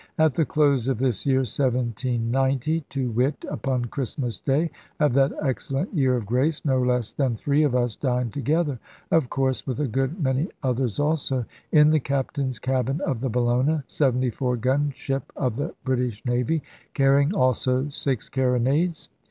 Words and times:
At 0.17 0.33
the 0.33 0.45
close 0.45 0.87
of 0.87 0.97
this 0.97 1.27
year 1.27 1.41
1790, 1.41 2.81
to 2.89 3.11
wit, 3.11 3.45
upon 3.47 3.85
Christmas 3.85 4.39
day 4.39 4.71
of 4.99 5.13
that 5.13 5.31
excellent 5.43 5.93
year 5.93 6.15
of 6.15 6.25
grace, 6.25 6.65
no 6.65 6.81
less 6.81 7.11
than 7.13 7.35
three 7.35 7.61
of 7.61 7.75
us 7.75 7.95
dined 7.95 8.33
together 8.33 8.79
(of 9.11 9.29
course, 9.29 9.67
with 9.67 9.79
a 9.79 9.87
good 9.87 10.19
many 10.19 10.49
others 10.63 10.99
also) 10.99 11.45
in 11.71 11.91
the 11.91 11.99
Captain's 11.99 12.57
cabin 12.57 12.99
of 13.01 13.19
the 13.19 13.29
Bellona, 13.29 13.83
74 13.85 14.57
gun 14.57 14.89
ship 14.89 15.31
of 15.35 15.55
the 15.55 15.75
British 15.83 16.25
Navy, 16.25 16.63
carrying 16.95 17.35
also 17.35 17.87
six 17.89 18.27
carronades. 18.27 19.07